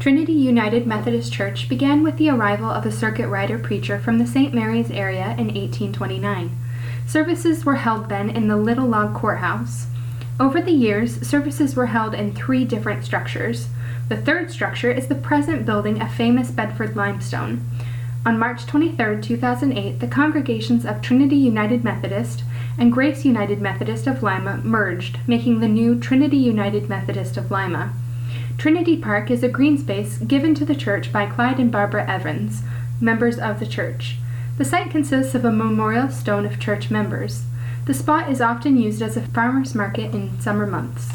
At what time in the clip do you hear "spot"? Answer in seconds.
37.92-38.30